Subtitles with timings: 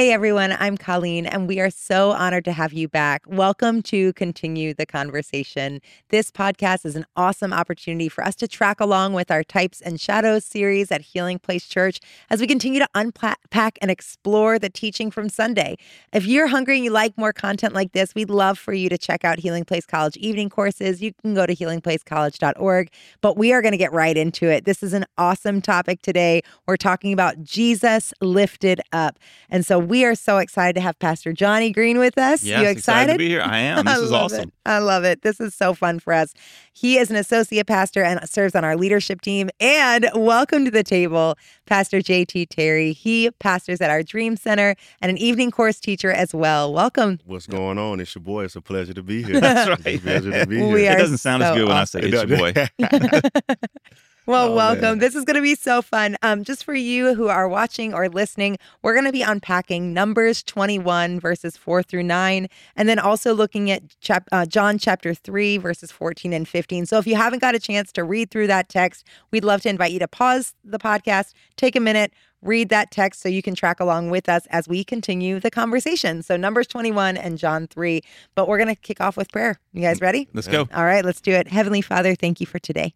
[0.00, 3.20] Hey everyone, I'm Colleen, and we are so honored to have you back.
[3.26, 5.82] Welcome to Continue the Conversation.
[6.08, 10.00] This podcast is an awesome opportunity for us to track along with our Types and
[10.00, 12.00] Shadows series at Healing Place Church
[12.30, 15.76] as we continue to unpack and explore the teaching from Sunday.
[16.14, 18.96] If you're hungry and you like more content like this, we'd love for you to
[18.96, 21.02] check out Healing Place College evening courses.
[21.02, 22.90] You can go to healingplacecollege.org,
[23.20, 24.64] but we are going to get right into it.
[24.64, 26.40] This is an awesome topic today.
[26.66, 29.18] We're talking about Jesus lifted up.
[29.50, 32.42] And so we are so excited to have Pastor Johnny Green with us.
[32.44, 32.78] Yes, you excited?
[32.78, 33.42] excited to be here?
[33.42, 33.84] I am.
[33.84, 34.40] This I is love awesome.
[34.48, 34.52] It.
[34.64, 35.22] I love it.
[35.22, 36.32] This is so fun for us.
[36.72, 39.50] He is an associate pastor and serves on our leadership team.
[39.58, 41.36] And welcome to the table,
[41.66, 42.92] Pastor JT Terry.
[42.92, 46.72] He pastors at our Dream Center and an evening course teacher as well.
[46.72, 47.18] Welcome.
[47.26, 47.98] What's going on?
[48.00, 48.44] It's your boy.
[48.44, 49.40] It's a pleasure to be here.
[49.40, 50.00] That's It's a right.
[50.00, 50.68] pleasure to be here.
[50.72, 52.52] We It doesn't sound so as good when I say it's your boy.
[54.30, 54.82] Well, Oh, welcome.
[54.82, 54.98] man.
[54.98, 56.16] This is going to be so fun.
[56.22, 60.42] Um, just for you who are watching or listening, we're going to be unpacking Numbers
[60.44, 65.56] 21, verses 4 through 9, and then also looking at chap- uh, John chapter 3,
[65.58, 66.86] verses 14 and 15.
[66.86, 69.68] So if you haven't got a chance to read through that text, we'd love to
[69.68, 73.56] invite you to pause the podcast, take a minute, read that text so you can
[73.56, 76.22] track along with us as we continue the conversation.
[76.22, 78.00] So Numbers 21 and John 3.
[78.36, 79.58] But we're going to kick off with prayer.
[79.72, 80.28] You guys ready?
[80.32, 80.68] Let's go.
[80.72, 81.48] All right, let's do it.
[81.48, 82.94] Heavenly Father, thank you for today.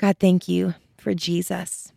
[0.00, 1.92] God, thank you for Jesus.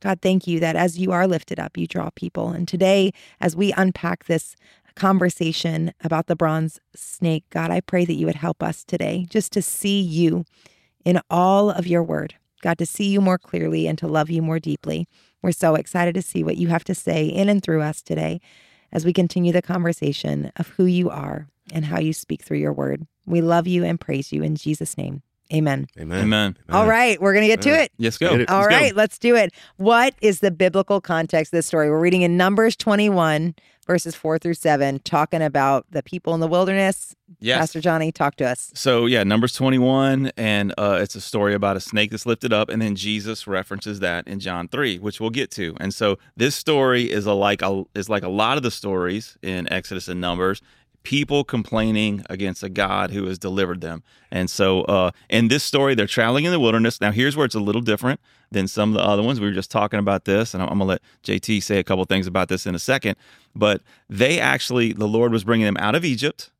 [0.00, 2.48] God, thank you that as you are lifted up, you draw people.
[2.48, 4.56] And today, as we unpack this
[4.96, 9.52] conversation about the bronze snake, God, I pray that you would help us today just
[9.52, 10.44] to see you
[11.04, 12.34] in all of your word.
[12.62, 15.06] God, to see you more clearly and to love you more deeply.
[15.40, 18.40] We're so excited to see what you have to say in and through us today
[18.90, 22.72] as we continue the conversation of who you are and how you speak through your
[22.72, 23.06] word.
[23.24, 25.22] We love you and praise you in Jesus' name.
[25.52, 25.86] Amen.
[25.98, 26.22] Amen.
[26.22, 26.56] Amen.
[26.68, 27.92] All right, we're going to get to it.
[27.98, 28.30] Let's go.
[28.30, 28.50] Get it.
[28.50, 28.96] All Let's go.
[28.96, 29.52] let's do it.
[29.76, 31.90] What is the biblical context of this story?
[31.90, 33.54] We're reading in Numbers 21,
[33.86, 37.16] verses 4 through 7, talking about the people in the wilderness.
[37.40, 37.58] Yes.
[37.58, 38.70] Pastor Johnny, talk to us.
[38.74, 42.68] So yeah, Numbers 21, and uh, it's a story about a snake that's lifted up,
[42.68, 45.76] and then Jesus references that in John 3, which we'll get to.
[45.80, 49.36] And so this story is a like a is like a lot of the stories
[49.42, 50.60] in Exodus and Numbers.
[51.02, 54.02] People complaining against a God who has delivered them.
[54.30, 57.00] And so uh, in this story, they're traveling in the wilderness.
[57.00, 59.40] Now, here's where it's a little different than some of the other ones.
[59.40, 61.84] We were just talking about this, and I'm, I'm going to let JT say a
[61.84, 63.16] couple things about this in a second.
[63.54, 66.50] But they actually, the Lord was bringing them out of Egypt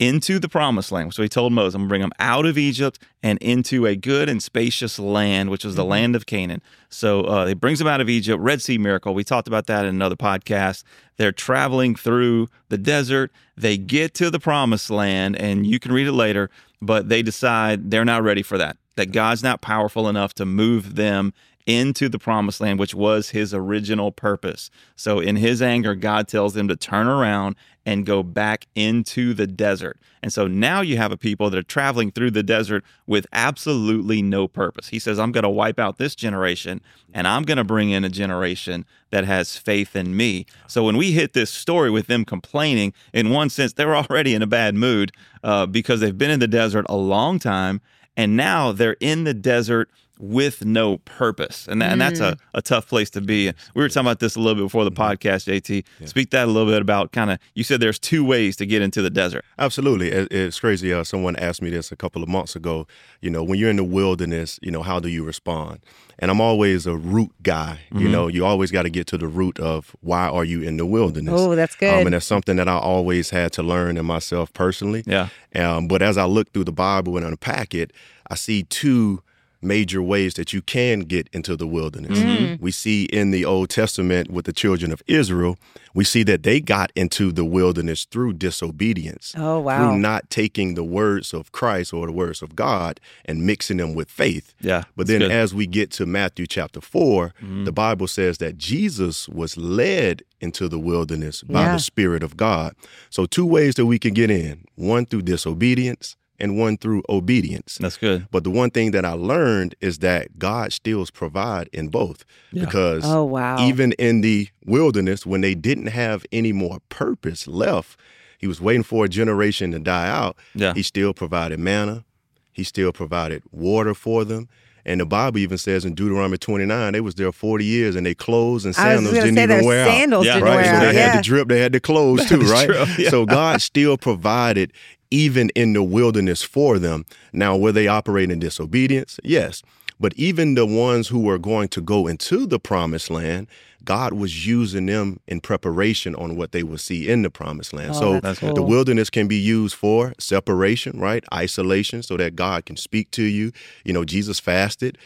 [0.00, 1.12] into the promised land.
[1.12, 3.94] So he told Moses, I'm going to bring them out of Egypt and into a
[3.94, 6.62] good and spacious land, which was the land of Canaan.
[6.88, 9.12] So uh, he brings them out of Egypt, Red Sea miracle.
[9.12, 10.84] We talked about that in another podcast.
[11.18, 13.30] They're traveling through the desert.
[13.58, 16.48] They get to the promised land, and you can read it later,
[16.80, 20.96] but they decide they're not ready for that, that God's not powerful enough to move
[20.96, 21.34] them
[21.66, 24.70] into the promised land, which was his original purpose.
[24.96, 27.56] So, in his anger, God tells them to turn around
[27.86, 29.98] and go back into the desert.
[30.22, 34.20] And so now you have a people that are traveling through the desert with absolutely
[34.20, 34.88] no purpose.
[34.88, 36.82] He says, I'm going to wipe out this generation
[37.14, 40.46] and I'm going to bring in a generation that has faith in me.
[40.68, 44.42] So when we hit this story with them complaining, in one sense, they're already in
[44.42, 47.80] a bad mood uh, because they've been in the desert a long time
[48.16, 49.90] and now they're in the desert
[50.22, 51.66] with no purpose.
[51.66, 53.48] And, that, and that's a, a tough place to be.
[53.48, 55.84] And we were talking about this a little bit before the podcast, JT.
[56.06, 58.82] Speak that a little bit about kind of, you said there's two ways to get
[58.82, 59.44] into the desert.
[59.58, 60.10] Absolutely.
[60.10, 60.92] It- It's crazy.
[60.92, 62.86] Uh, someone asked me this a couple of months ago.
[63.22, 65.80] You know, when you're in the wilderness, you know, how do you respond?
[66.18, 67.80] And I'm always a root guy.
[67.94, 70.76] You know, you always got to get to the root of why are you in
[70.76, 71.32] the wilderness?
[71.34, 71.94] Oh, that's good.
[71.94, 75.02] Um, and that's something that I always had to learn in myself personally.
[75.06, 75.28] Yeah.
[75.54, 77.92] Um, but as I look through the Bible and unpack it,
[78.30, 79.22] I see two
[79.62, 82.18] major ways that you can get into the wilderness.
[82.18, 82.62] Mm-hmm.
[82.62, 85.58] We see in the Old Testament with the children of Israel,
[85.94, 89.34] we see that they got into the wilderness through disobedience.
[89.36, 89.78] Oh, wow.
[89.90, 93.94] Through not taking the words of Christ or the words of God and mixing them
[93.94, 94.54] with faith.
[94.60, 94.84] Yeah.
[94.96, 95.30] But then good.
[95.30, 97.34] as we get to Matthew chapter 4,
[97.64, 101.72] the Bible says that Jesus was led into the wilderness by Yeah.
[101.74, 102.74] the Spirit of God.
[103.10, 107.78] So, two ways that we can get in one through disobedience and one through obedience.
[107.80, 108.26] that's good.
[108.30, 112.64] But the one thing that I learned is that God still provide in both Yeah.
[112.64, 113.66] because Oh, wow.
[113.66, 117.98] even in the wilderness when they didn't have any more purpose left,
[118.38, 120.36] he was waiting for a generation to die out.
[120.54, 120.72] Yeah.
[120.74, 122.04] He still provided manna.
[122.52, 124.48] He still provided water for them.
[124.86, 128.14] And the Bible even says in Deuteronomy 29, they was there 40 years and they
[128.14, 130.34] clothes and I was sandals didn't say even their wear sandals Yeah.
[130.36, 130.48] didn't out.
[130.48, 130.56] Right?
[130.56, 130.80] wear So out.
[130.80, 131.16] they had Yeah.
[131.18, 132.66] the drip, they had the clothes too, right?
[132.66, 133.10] true, yeah.
[133.10, 134.72] So God still provided
[135.10, 137.04] even in the wilderness for them.
[137.32, 139.18] Now, were they operating in disobedience?
[139.24, 139.62] Yes.
[139.98, 143.48] But even the ones who were going to go into the promised land,
[143.84, 147.90] God was using them in preparation on what they would see in the promised land.
[147.96, 151.22] Oh, so that's the wilderness can be used for separation, right?
[151.34, 153.52] Isolation, so that God can speak to you.
[153.84, 154.96] You know, Jesus fasted,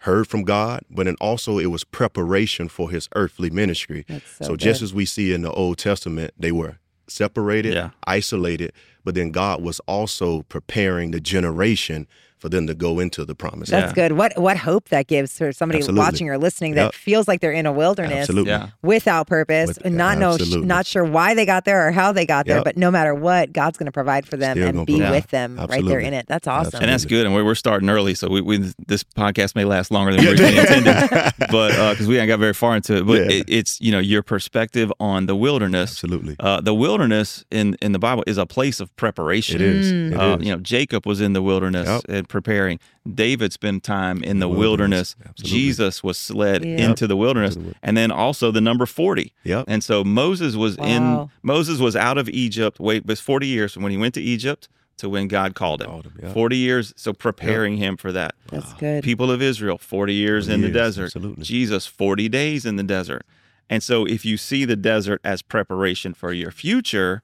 [0.00, 4.04] heard from God, but then also it was preparation for his earthly ministry.
[4.08, 7.90] That's so just as we see in the Old Testament, they were separated, Yeah.
[8.06, 8.72] isolated,
[9.06, 12.08] but then God was also preparing the generation
[12.38, 13.70] for them to go into the promise.
[13.70, 13.94] That's land.
[13.94, 14.12] good.
[14.12, 15.98] What what hope that gives for somebody Absolutely.
[16.04, 16.94] watching or listening that Yep.
[16.94, 18.56] feels like they're in a wilderness Absolutely.
[18.82, 20.66] Without purpose, With- and not know absolutely.
[20.66, 23.52] not sure why they got there or how they got there, but no matter what,
[23.52, 25.10] God's going to provide for them Still and be provide.
[25.12, 26.26] with them right there in it.
[26.28, 26.80] That's awesome.
[26.82, 27.24] and that's good.
[27.26, 30.30] And we're, we're starting early, so we, we this podcast may last longer than we
[30.32, 33.06] originally intended, but because we ain't got very far into it.
[33.06, 33.38] But Yeah.
[33.38, 35.90] it, it's you know your perspective on the wilderness.
[35.92, 36.36] Absolutely.
[36.38, 39.56] Uh, the wilderness in in the Bible is a place of preparation.
[39.56, 39.92] It is.
[39.92, 40.18] Mm.
[40.18, 40.46] Uh, is.
[40.46, 42.02] you know, Jacob was in the wilderness Yep.
[42.26, 42.78] And preparing.
[43.12, 45.14] David spent time in the Wilderness.
[45.18, 45.42] wilderness.
[45.42, 46.76] Jesus was led Yeah.
[46.88, 49.32] into the wilderness, Into the wil- and then also the number forty.
[49.44, 49.64] Yep.
[49.68, 50.86] And so Moses was Wow.
[50.86, 51.30] in.
[51.42, 52.80] Moses was out of Egypt.
[52.80, 54.68] Wait, it was forty years from when he went to Egypt
[54.98, 55.88] to when God called him.
[55.88, 56.32] Called him, yep.
[56.34, 56.92] Forty years.
[56.96, 58.34] So preparing him for that.
[58.50, 59.04] That's good.
[59.04, 61.04] People of Israel, forty years 40 in the years, desert.
[61.16, 61.44] absolutely.
[61.44, 63.24] Jesus, forty days in the desert.
[63.68, 67.22] And so if you see the desert as preparation for your future,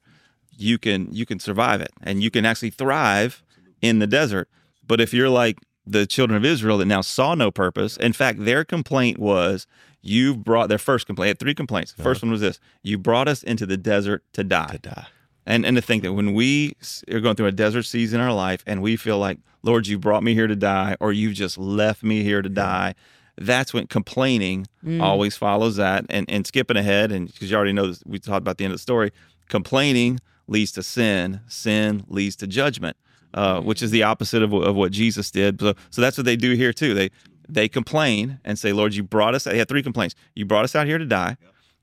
[0.56, 3.43] you can you can survive it and you can actually thrive
[3.81, 4.48] in the desert.
[4.93, 8.44] But if you're like the children of Israel that now saw no purpose, in fact,
[8.44, 9.67] their complaint was
[10.03, 11.25] you brought their first complaint.
[11.25, 11.94] They had three complaints.
[11.94, 14.67] The 1st one was this: you brought us into the desert to die.
[14.73, 15.06] to die.
[15.47, 18.27] And and to think that when we s- are going through a desert season in
[18.27, 21.37] our life and we feel like, Lord, you brought me here to die, or you've
[21.37, 22.94] just left me here to die,
[23.39, 25.00] that's when complaining mm.
[25.00, 26.05] always follows that.
[26.11, 28.75] And and skipping ahead, and because you already know this, we talked about the end
[28.75, 29.11] of the story,
[29.49, 32.99] complaining leads to sin, sin leads to judgment,
[33.34, 35.61] uh, which is the opposite of, of what Jesus did.
[35.61, 36.94] So so that's what they do here too.
[36.94, 37.11] They
[37.49, 39.44] they complain and say, Lord, you brought us.
[39.44, 40.14] They had three complaints.
[40.34, 41.37] You brought us out here to die.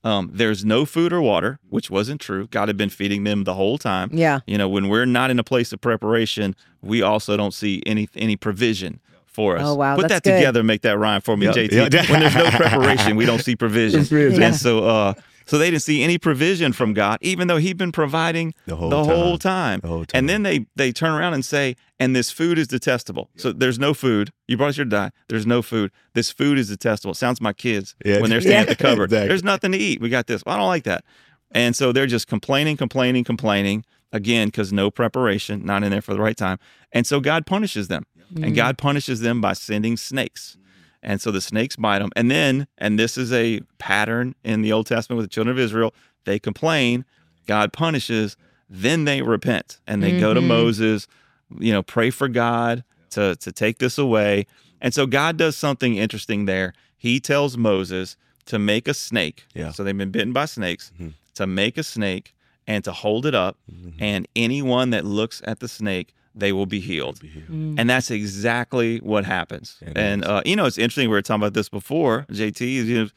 [0.03, 2.47] Um, there's no food or water, which wasn't true.
[2.47, 4.09] God had been feeding them the whole time.
[4.13, 4.39] Yeah.
[4.47, 8.07] You know, when we're not in a place of preparation, we also don't see any
[8.15, 9.63] any provision for us.
[9.65, 10.37] Oh, wow, Put that's that good.
[10.37, 11.71] together, and make that rhyme for me, Yep, JT.
[11.93, 12.09] yep.
[12.09, 14.05] when there's no preparation, we don't see provision.
[14.05, 14.39] Provision.
[14.41, 14.47] Yeah.
[14.47, 15.13] And so, uh,
[15.49, 18.89] so they didn't see any provision from God, even though He'd been providing The whole
[18.91, 19.39] time.
[19.39, 19.79] time.
[19.81, 20.19] The whole time.
[20.19, 23.79] And then they they turn around and say, "And this food is detestable." So there's
[23.79, 24.29] no food.
[24.47, 25.11] You brought us here to die.
[25.27, 25.91] There's no food.
[26.13, 27.11] This food is detestable.
[27.13, 28.19] It sounds like my kids Yeah.
[28.21, 28.71] when they're standing Yeah.
[28.71, 29.05] at the cupboard.
[29.05, 29.27] Exactly.
[29.27, 29.99] There's nothing to eat.
[30.01, 30.43] We got this.
[30.45, 31.03] Well, I don't like that.
[31.51, 36.13] And so they're just complaining, complaining, complaining again because no preparation, not in there for
[36.13, 36.59] the right time.
[36.91, 38.05] And so God punishes them.
[38.35, 38.53] And mm-hmm.
[38.53, 40.55] God punishes them by sending snakes.
[41.01, 42.09] And so the snakes bite them.
[42.15, 45.59] And then, and this is a pattern in the Old Testament with the children of
[45.59, 45.93] Israel,
[46.25, 47.05] they complain,
[47.47, 48.35] God punishes,
[48.69, 50.49] then they repent and they go to mm-hmm.
[50.49, 51.07] Moses,
[51.57, 54.45] you know, pray for God to, to take this away.
[54.81, 56.73] And so God does something interesting there.
[56.97, 59.45] He tells Moses to make a snake.
[59.53, 59.71] Yeah.
[59.71, 61.09] So they've been bitten by snakes, mm-hmm.
[61.35, 62.35] to make a snake
[62.67, 63.57] and to hold it up.
[63.71, 64.03] Mm-hmm.
[64.03, 67.21] And anyone that looks at the snake, they will be healed.
[67.49, 69.77] And that's exactly what happens.
[69.81, 71.09] It and uh, you know, it's interesting.
[71.09, 72.25] We were talking about this before.
[72.31, 73.09] JT you know,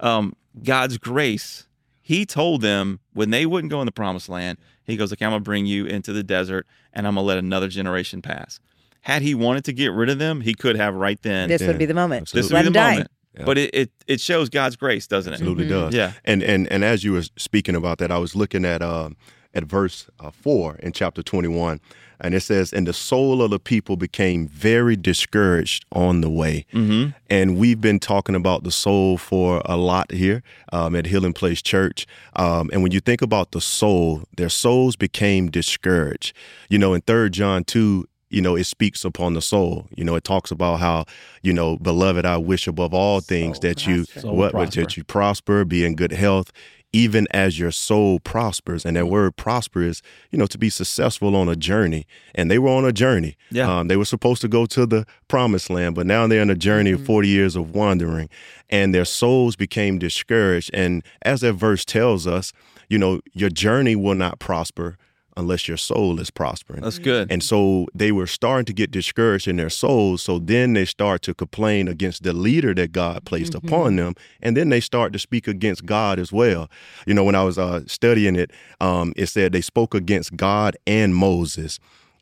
[0.00, 1.66] um, God's grace.
[2.00, 5.32] He told them when they wouldn't go in the promised land, He goes, "Okay, I'm
[5.32, 8.60] gonna bring you into the desert, and I'm gonna let another generation pass."
[9.02, 11.48] Had He wanted to get rid of them, He could have right then.
[11.48, 11.68] this Yeah.
[11.68, 12.30] would be the moment.
[12.32, 12.90] this would Let be him the die.
[12.92, 13.10] moment.
[13.36, 13.44] Yeah.
[13.44, 15.36] But it, it it shows God's grace, doesn't it?
[15.36, 15.94] Absolutely does.
[15.94, 16.12] Yeah.
[16.24, 19.16] And and and as you were speaking about that, I was looking at um
[19.54, 21.80] at verse uh, four in chapter twenty one,
[22.20, 26.66] and it says, "And the soul of the people became very discouraged on the way."
[26.72, 27.10] Mm-hmm.
[27.30, 31.62] And we've been talking about the soul for a lot here um, at Healing Place
[31.62, 32.06] Church.
[32.36, 36.34] Um, and when you think about the soul, their souls became discouraged.
[36.68, 38.06] You know, in Third John two.
[38.30, 39.86] You know, it speaks upon the soul.
[39.96, 41.06] You know, it talks about how,
[41.42, 44.20] you know, beloved, I wish above all things Soul that you prosper.
[44.20, 44.80] Soul what prosper.
[44.82, 46.52] that you prosper, be in good health,
[46.92, 48.84] even as your soul prospers.
[48.84, 52.06] And that word prosper is, you know, to be successful on a journey.
[52.34, 53.36] And they were on a journey.
[53.50, 53.78] Yeah.
[53.78, 56.54] Um, they were supposed to go to the promised land, but now they're on a
[56.54, 58.28] journey of 40 years of wandering.
[58.70, 60.70] And their souls became discouraged.
[60.72, 62.52] And as that verse tells us,
[62.88, 64.96] you know, your journey will not prosper
[65.38, 66.82] unless your soul is prospering.
[66.82, 67.30] That's good.
[67.30, 70.20] And so they were starting to get discouraged in their souls.
[70.20, 74.14] So then they start to complain against the leader that God placed upon them.
[74.42, 76.68] And then they start to speak against God as well.
[77.06, 80.76] You know, when I was uh, studying it, um, it said they spoke against God
[80.86, 81.78] and Moses.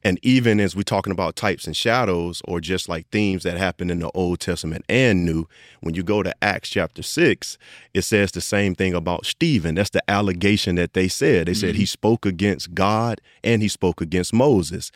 [0.06, 3.90] And even as we're talking about types and shadows, or just like themes that happen
[3.90, 5.48] in the Old Testament and New,
[5.80, 7.58] when you go to Acts chapter six,
[7.92, 9.74] it says the same thing about Stephen.
[9.74, 11.48] That's the allegation that they said.
[11.48, 11.88] They said he mm.
[11.88, 14.92] spoke against God and he spoke against Moses.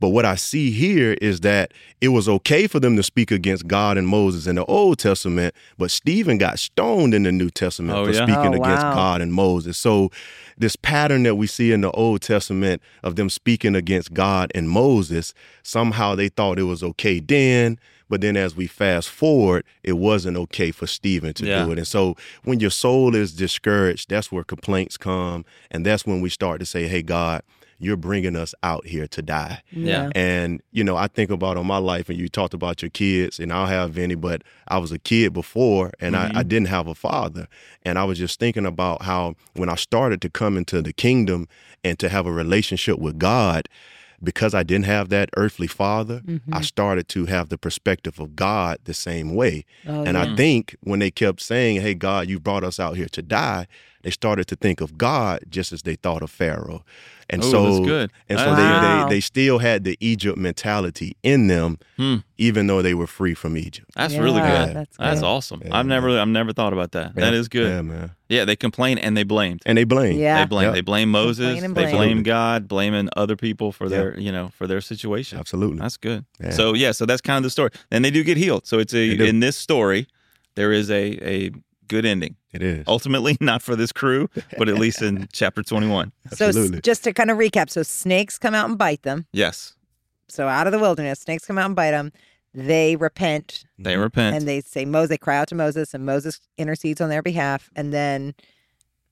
[0.00, 3.68] But what I see here is that it was okay for them to speak against
[3.68, 7.98] God and Moses in the Old Testament, but Stephen got stoned in the New Testament
[7.98, 8.24] Oh, for yeah?
[8.24, 8.94] speaking Oh, against wow.
[8.94, 9.76] God and Moses.
[9.76, 10.10] So
[10.56, 14.70] this pattern that we see in the Old Testament of them speaking against God and
[14.70, 17.78] Moses, somehow they thought it was okay then,
[18.08, 21.64] but then as we fast forward, it wasn't okay for Stephen to Yeah.
[21.66, 21.78] do it.
[21.78, 26.30] And so when your soul is discouraged, that's where complaints come, and that's when we
[26.30, 27.42] start to say, "Hey God,
[27.80, 30.10] you're bringing us out here to die." Yeah.
[30.14, 33.40] And you know, I think about on my life, and you talked about your kids,
[33.40, 36.68] and I don't have any, but I was a kid before, and I, I didn't
[36.68, 37.48] have a father,
[37.82, 41.48] and I was just thinking about how when I started to come into the kingdom
[41.82, 43.68] and to have a relationship with God,
[44.22, 46.54] because I didn't have that earthly father, Mm-hmm.
[46.54, 49.64] I started to have the perspective of God the same way.
[49.86, 50.22] Oh, and yeah.
[50.24, 53.66] I think when they kept saying, "Hey, God, you brought us out here to die,"
[54.02, 56.84] they started to think of God just as they thought of Pharaoh.
[57.32, 58.10] And Ooh, so, that's good.
[58.28, 58.82] and That's so good.
[58.82, 62.16] they, they they still had the Egypt mentality in them, Hmm.
[62.38, 63.88] even though they were free from Egypt.
[63.94, 64.74] That's Yeah, really good.
[64.76, 65.26] that's That's, good.
[65.26, 65.62] awesome.
[65.64, 67.14] Yeah, I've never I've never thought about that.
[67.14, 67.38] That Yeah.
[67.38, 67.68] is good.
[67.68, 68.10] Yeah, man.
[68.28, 69.62] Yeah, they complain and they blamed.
[69.64, 70.18] And they blame.
[70.18, 70.40] Yeah.
[70.42, 70.64] They blame.
[70.66, 70.74] Yep.
[70.74, 71.46] They blame Moses.
[71.46, 71.96] Complain and They blame.
[71.96, 73.90] blame God, blaming other people for Yeah.
[73.96, 75.38] their, you know, for their situation.
[75.38, 75.78] Absolutely.
[75.78, 76.24] That's good.
[76.42, 76.50] Yeah.
[76.50, 77.70] So yeah, so that's kind of the story.
[77.92, 78.66] And they do get healed.
[78.66, 80.08] So it's a in this story,
[80.56, 81.50] there is a a
[81.90, 82.36] good ending.
[82.52, 82.84] It is.
[82.86, 86.12] Ultimately, not for this crew, but at least in chapter twenty one.
[86.32, 86.80] So Absolutely.
[86.80, 89.26] just to kind of recap, so snakes come out and bite them.
[89.32, 89.74] Yes,
[90.28, 92.12] So out of the wilderness, snakes come out and bite them.
[92.54, 94.36] They repent they repent.
[94.36, 95.10] and they say Moses.
[95.10, 97.68] They cry out to Moses, and Moses intercedes on their behalf.
[97.76, 98.34] And then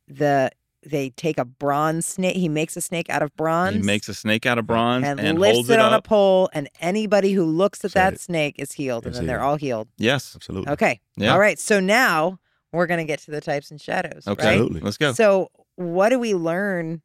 [0.09, 0.51] the
[0.85, 2.37] they take a bronze snake.
[2.37, 3.77] He makes a snake out of bronze.
[3.77, 6.05] he makes a snake out of bronze and, and, lifts holds it, it, on up.
[6.07, 8.21] a pole, and anybody who looks at Said that it.
[8.21, 9.89] snake is healed, and Is then they're all healed.
[9.99, 10.33] yes.
[10.35, 10.73] Absolutely.
[10.73, 11.01] Okay.
[11.17, 11.33] Yeah.
[11.33, 11.59] All right.
[11.59, 12.39] So now
[12.73, 14.27] we're gonna get to the types and shadows.
[14.27, 14.45] Okay.
[14.45, 14.53] Right?
[14.55, 14.81] Absolutely.
[14.81, 15.13] Let's go.
[15.13, 17.03] So what do we learn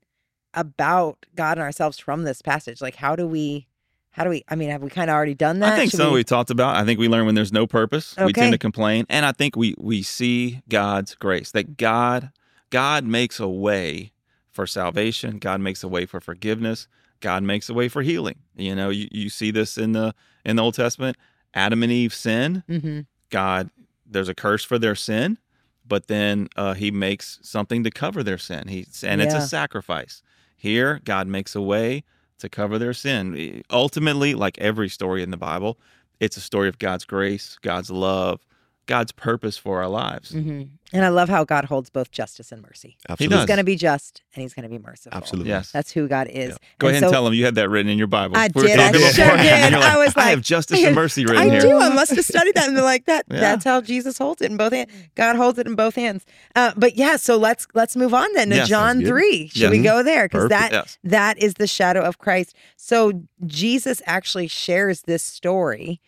[0.53, 2.81] about God and ourselves from this passage?
[2.81, 3.67] Like how do we
[4.11, 5.73] how do we I mean, have we kind of already done that?
[5.73, 6.75] I think Should some we- we talked about.
[6.75, 8.15] I think we learn when there's no purpose.
[8.23, 12.31] We tend to complain, and I think we we see God's grace that God
[12.69, 14.11] God makes a way
[14.51, 15.39] for salvation.
[15.39, 16.87] God makes a way for forgiveness.
[17.21, 18.39] God makes a way for healing.
[18.55, 20.13] You know, you, you see this in the
[20.45, 21.17] in the Old Testament.
[21.55, 22.63] Adam and Eve sin.
[22.67, 23.05] Mhm.
[23.29, 23.69] God,
[24.05, 25.37] there's a curse for their sin,
[25.87, 28.67] but then uh, He makes something to cover their sin.
[28.67, 30.21] He and it's a sacrifice.
[30.55, 32.03] Here, God makes a way
[32.39, 33.63] to cover their sin.
[33.69, 35.77] Ultimately, like every story in the Bible,
[36.19, 38.45] it's a story of God's grace, God's love,
[38.85, 40.31] God's purpose for our lives.
[40.31, 40.69] Mhm.
[40.91, 42.97] And I love how God holds both justice and mercy.
[43.09, 43.37] Absolutely.
[43.37, 45.17] He's going to be just and he's going to be merciful.
[45.17, 45.49] Absolutely.
[45.49, 45.71] Yes.
[45.71, 46.49] That's who God is.
[46.49, 46.57] Yeah.
[46.77, 48.37] Go And ahead and tell him you had that written in your Bible.
[48.37, 48.79] I did.
[48.79, 49.73] I sure did.
[49.73, 51.61] like, I was I have justice and mercy written I here.
[51.61, 51.77] do.
[51.79, 52.67] I must have studied that.
[52.67, 53.25] And they're like, that.
[53.31, 53.39] Yeah.
[53.39, 54.91] That's how Jesus holds it in both hands.
[55.15, 56.25] God holds it in both hands.
[56.55, 59.47] Uh, but yeah, so let's let's move on then to Yes, John three.
[59.47, 59.71] Should Yes.
[59.71, 60.25] we go there?
[60.25, 60.97] Because that Yes.
[61.03, 62.53] that is the shadow of Christ.
[62.77, 65.99] So Jesus actually shares this story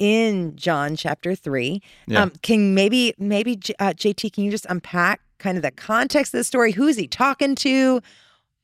[0.00, 1.80] in John chapter three.
[2.08, 2.22] Yeah.
[2.22, 6.38] Um, can maybe maybe uh, JT, can you just unpack kind of the context of
[6.38, 6.72] the story?
[6.72, 8.00] Who is he talking to?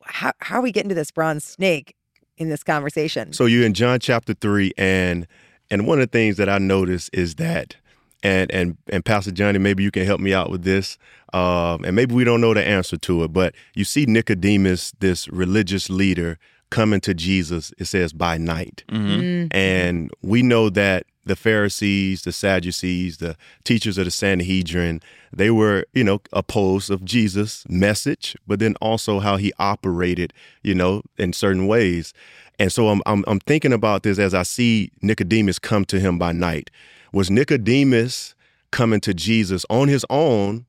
[0.03, 1.95] How how are we getting to this bronze snake
[2.39, 3.33] in this conversation?
[3.33, 5.27] So you're in John chapter three, and
[5.71, 7.77] and one of the things that I notice is that,
[8.23, 10.97] and and and Pastor Johnny, maybe you can help me out with this,
[11.35, 15.29] um, and maybe we don't know the answer to it, but you see Nicodemus, this
[15.29, 16.39] religious leader,
[16.71, 17.73] coming to Jesus.
[17.79, 19.21] It says by night, Mhm.
[19.21, 25.03] Mm, and we know that the Pharisees, the Sadducees, the teachers of the Sanhedrin,
[25.33, 30.75] they were, you know, opposed of Jesus' message, but then also how he operated, you
[30.75, 32.15] know, in certain ways.
[32.59, 36.19] And so I'm, I'm I'm thinking about this as I see Nicodemus come to him
[36.19, 36.71] by night.
[37.13, 38.35] Was Nicodemus
[38.71, 40.65] coming to Jesus on his own,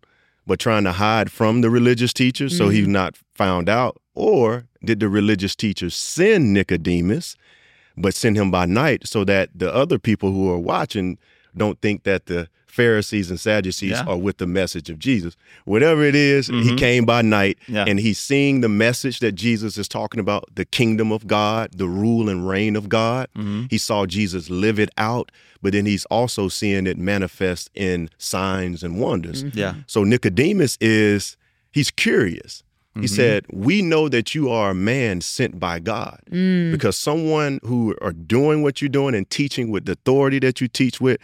[0.45, 2.93] but trying to hide from the religious teachers so he's mm-hmm.
[2.93, 4.01] not found out?
[4.15, 7.35] Or did the religious teachers send Nicodemus,
[7.97, 11.17] but send him by night so that the other people who are watching
[11.55, 14.03] don't think that the Pharisees and Sadducees Yeah.
[14.05, 15.35] are with the message of Jesus.
[15.65, 16.77] Whatever it is, he Mhm.
[16.77, 17.85] came by night Yeah.
[17.87, 21.87] and he's seeing the message that Jesus is talking about the kingdom of God, the
[21.87, 23.29] rule and reign of God.
[23.35, 23.65] Mhm.
[23.71, 25.31] He saw Jesus live it out,
[25.63, 29.43] but then he's also seeing it manifest in signs and wonders.
[29.55, 29.73] Yeah.
[29.87, 31.35] So Nicodemus is,
[31.71, 32.61] he's curious.
[32.99, 33.09] He Mhm.
[33.09, 37.95] said, We know that you are a man sent by God mm, because someone who
[38.01, 41.19] are doing what you're doing and teaching with the authority that you teach with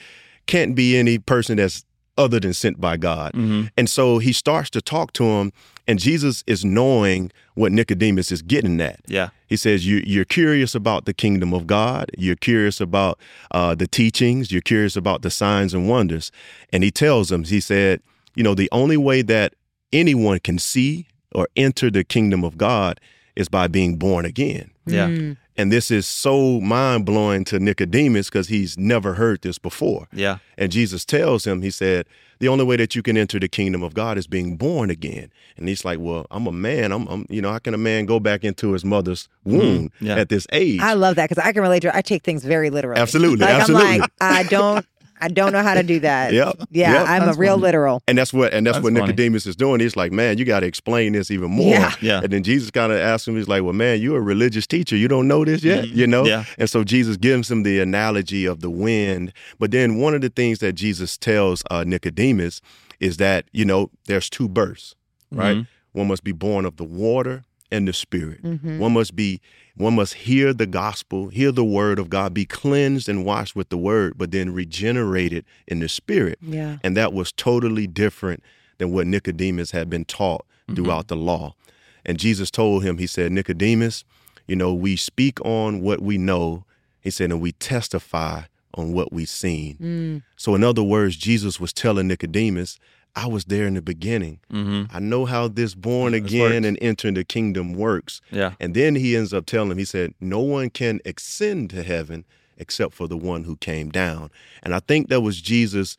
[0.48, 1.84] can't be any person that's
[2.16, 3.32] other than sent by God.
[3.34, 3.72] Mhm.
[3.76, 5.52] And so he starts to talk to him,
[5.88, 9.00] and Jesus is knowing what Nicodemus is getting at.
[9.08, 9.30] Yeah.
[9.48, 12.12] He says, you, You're curious about the kingdom of God.
[12.18, 13.18] You're curious about
[13.52, 14.52] uh, the teachings.
[14.52, 16.32] You're curious about the signs and wonders.
[16.72, 18.00] And he tells him, He said,
[18.36, 19.54] You know, the only way that
[19.92, 23.00] anyone can see or enter the kingdom of God
[23.36, 24.70] is by being born again.
[24.86, 25.08] Yeah.
[25.08, 30.08] mm, And this is so mind blowing to Nicodemus because he's never heard this before.
[30.12, 30.38] Yeah.
[30.58, 32.06] And Jesus tells him, He said,
[32.40, 35.32] the only way that you can enter the kingdom of God is being born again.
[35.56, 36.92] And he's like, Well, I'm a man.
[36.92, 40.18] I'm, I'm you know, how can a man go back into his mother's womb Yeah.
[40.18, 40.82] at this age?
[40.82, 41.96] I love that because I can relate to it.
[41.96, 43.00] I take things very literally.
[43.02, 43.88] Absolutely, Like absolutely.
[43.94, 44.86] I'm like, I don't
[45.24, 46.34] I don't know how to do that.
[46.40, 47.08] Yep, Yeah, yep.
[47.08, 47.62] I'm That's a real funny.
[47.64, 48.04] literal.
[48.08, 49.06] and that's what and that's, That's what funny.
[49.08, 49.80] Nicodemus is doing.
[49.80, 51.70] He's like, man, you got to explain this even more.
[51.70, 51.94] Yeah.
[52.02, 52.22] Yeah.
[52.24, 54.96] And then Jesus kind of asks him, he's like, well, man, you're a religious teacher.
[54.98, 56.26] You don't know this yet, you know?
[56.26, 56.44] Yeah.
[56.58, 59.32] And so Jesus gives him the analogy of the wind.
[59.60, 62.60] But then one of the things that Jesus tells uh, Nicodemus
[63.00, 64.96] is that you know there's two births,
[65.32, 65.58] right?
[65.58, 65.68] Mhm.
[65.94, 68.44] One must be born of the water and the spirit.
[68.44, 68.80] Mhm.
[68.80, 69.40] One must be
[69.76, 73.70] one must hear the gospel, hear the word of God, be cleansed and washed with
[73.70, 76.38] the word, but then regenerated in the spirit.
[76.42, 76.78] Yeah.
[76.84, 78.44] And that was totally different
[78.78, 81.56] than what Nicodemus had been taught throughout the law.
[82.06, 84.04] And Jesus told him, He said, Nicodemus,
[84.48, 86.66] you know, we speak on what we know.
[87.02, 88.44] He said, and we testify
[88.76, 89.78] on what we've seen.
[89.78, 90.24] Mm.
[90.36, 92.80] So, in other words, Jesus was telling Nicodemus,
[93.16, 94.40] I was there in the beginning.
[94.52, 94.90] Mhm.
[94.92, 96.66] I know how this born This again works.
[96.68, 98.22] and entering the kingdom works.
[98.32, 98.54] Yeah.
[98.60, 102.26] And then he ends up telling him, he said, No one can ascend to heaven
[102.58, 104.30] except for the one who came down.
[104.64, 105.96] And I think that was Jesus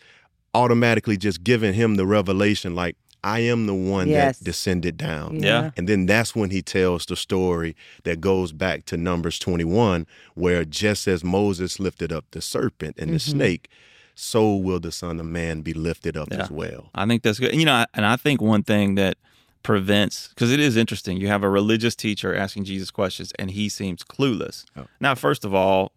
[0.54, 4.38] automatically just giving him the revelation, like, I am the one Yes.
[4.38, 5.40] that descended down.
[5.42, 5.70] Yeah.
[5.78, 10.64] And then that's when he tells the story that goes back to Numbers 21, where
[10.64, 13.20] just as Moses lifted up the serpent and the Mhm.
[13.30, 13.68] snake,
[14.14, 16.42] so will the Son of Man be lifted up Yeah.
[16.42, 16.90] as well.
[16.94, 17.50] I think that's good.
[17.50, 19.16] And, you know, and I think one thing that
[19.62, 21.16] prevents because it is interesting.
[21.16, 24.64] You have a religious teacher asking Jesus questions, and he seems clueless.
[24.76, 24.86] Oh.
[25.00, 25.90] Now, first of all,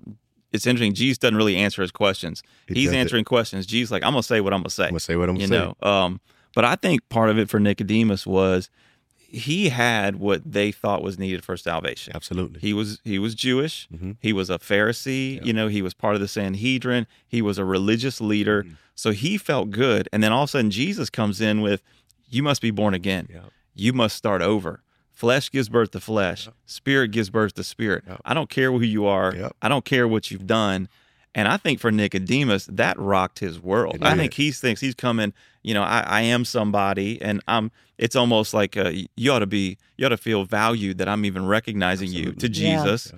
[0.54, 0.94] it's interesting.
[0.94, 2.42] Jesus doesn't really answer his questions.
[2.68, 3.66] He He's answering questions.
[3.66, 4.88] Jesus, like, I'm gonna say what I'm gonna say.
[4.88, 5.74] I'm to say what I'm you saying.
[5.82, 6.22] know, um,
[6.56, 8.70] but I think part of it for Nicodemus was
[9.29, 12.13] he had what they thought was needed for salvation.
[12.15, 12.60] Absolutely.
[12.62, 13.88] He was he was Jewish.
[13.93, 14.15] Mhm.
[14.22, 15.35] He was a Pharisee.
[15.35, 15.44] Yeah.
[15.44, 17.07] You know, he was part of the Sanhedrin.
[17.27, 18.63] He was a religious leader.
[18.63, 18.77] Mhm.
[18.96, 20.07] So he felt good.
[20.13, 21.81] And then all of a sudden, Jesus comes in with,
[22.29, 23.27] "You must be born again.
[23.31, 23.42] Yeah.
[23.75, 24.81] You must start over.
[25.11, 26.46] Flesh gives birth to flesh.
[26.46, 26.55] Yep.
[26.66, 28.03] Spirit gives birth to spirit.
[28.24, 29.51] I don't care who you are.
[29.61, 30.90] I don't care what you've done."
[31.38, 34.00] And I think for Nicodemus, that rocked his world.
[34.02, 35.34] I think he thinks he's coming.
[35.62, 37.72] You know, I, I am somebody, and I'm.
[38.00, 39.78] It's almost like uh, you ought to be.
[39.98, 42.62] You ought to feel valued that I'm even recognizing you to Absolutely.
[42.64, 42.84] Yeah.
[42.84, 43.14] Jesus.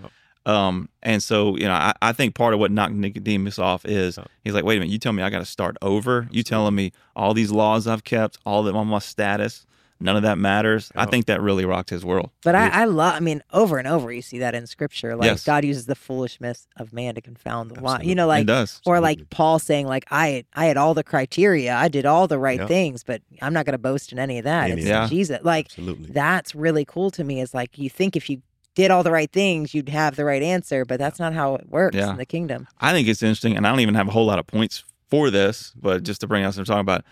[0.45, 4.19] Um, and so, you know, I, I think part of what knocked Nicodemus off is
[4.43, 6.27] he's like, wait a minute, you tell me I got to start over.
[6.29, 9.65] You telling me all these laws I've kept, all of them on my status,
[9.99, 10.91] none of that matters.
[10.95, 12.29] I think that really rocked his world.
[12.43, 15.15] But I, I love, I mean, over and over you see that in scripture.
[15.15, 15.43] Like Yes.
[15.43, 18.05] God uses the foolishness of man to confound the wise.
[18.05, 18.81] You know, like, does.
[18.85, 19.21] or Absolutely.
[19.23, 22.59] like Paul saying, like, I I had all the criteria, I did all the right
[22.59, 22.67] Yeah.
[22.67, 24.71] things, but I'm not going to boast in any of that.
[24.71, 25.09] Any It's that.
[25.09, 25.39] Jesus.
[25.43, 26.11] Like, Absolutely.
[26.11, 27.41] that's really cool to me.
[27.41, 28.41] Is like, you think if you
[28.75, 31.67] did all the right things, you'd have the right answer, but that's not how it
[31.69, 32.11] works Yeah.
[32.11, 32.67] in the kingdom.
[32.79, 35.29] I think it's interesting, and I don't even have a whole lot of points for
[35.29, 37.03] this, but just to bring out some talking about.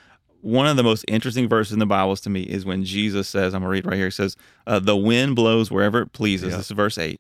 [0.42, 3.54] One of the most interesting verses in the Bibles to me is when Jesus says,
[3.54, 4.06] I'm going to read right here.
[4.06, 6.52] He says, uh, The wind blows wherever it pleases.
[6.52, 6.58] Yeah.
[6.58, 7.20] This is verse 8.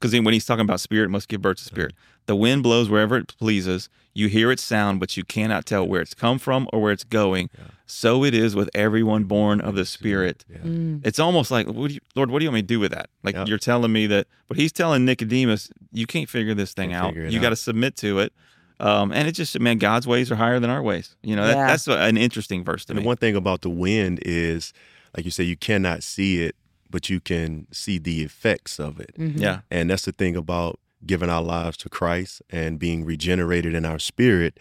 [0.00, 1.92] Because when he's talking about spirit, it must give birth to spirit.
[2.26, 3.88] The wind blows wherever it pleases.
[4.14, 7.04] You hear its sound, but you cannot tell where it's come from or where it's
[7.04, 7.50] going.
[7.56, 7.64] Yeah.
[7.86, 10.44] So it is with everyone born of the Spirit.
[10.48, 10.58] Yeah.
[10.58, 11.06] Mm.
[11.06, 12.92] It's almost like, what do you, Lord, what do you want me to do with
[12.92, 13.08] that?
[13.22, 13.46] Like Yeah.
[13.46, 17.32] you're telling me that, but he's telling Nicodemus, you can't figure this thing Can't out.
[17.32, 18.32] You got to submit to it.
[18.80, 21.16] Um, and it just, man, God's ways are higher than our ways.
[21.22, 21.66] You know, that, Yeah.
[21.66, 23.02] that's a- an interesting verse to And me.
[23.02, 24.72] the one thing about the wind is,
[25.16, 26.54] like you say, you cannot see it,
[26.90, 29.12] but you can see the effects of it.
[29.18, 29.40] Mhm.
[29.40, 29.60] yeah.
[29.70, 33.98] And that's the thing about giving our lives to Christ and being regenerated in our
[33.98, 34.58] spirit.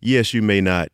[0.00, 0.88] Yes, you may not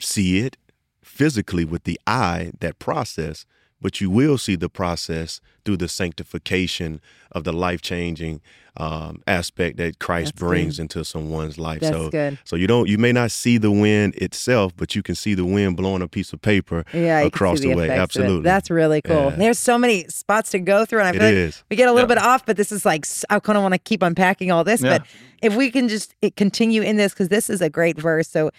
[0.00, 0.56] see it
[1.02, 3.44] physically with the eye, that process,
[3.80, 7.00] but you will see the process through the sanctification
[7.32, 8.40] of the life changing
[8.76, 10.82] um, aspect that Christ That's brings good.
[10.82, 11.80] into someone's life.
[11.80, 12.38] That's so, good.
[12.44, 15.44] so you don't, you may not see the wind itself, but you can see the
[15.44, 17.86] wind blowing a piece of paper Yeah, across see the way.
[17.86, 18.24] effects of it.
[18.24, 18.44] Absolutely.
[18.44, 19.16] That's really cool.
[19.30, 19.36] Yeah.
[19.36, 21.64] There's so many spots to go through, and I It feel like is.
[21.70, 22.14] we get a little Yeah.
[22.14, 24.80] bit off, but this is like I kind of want to keep unpacking all this.
[24.80, 24.98] Yeah.
[24.98, 25.06] But
[25.42, 28.28] if we can just continue in this, because this is a great verse.
[28.28, 28.50] So,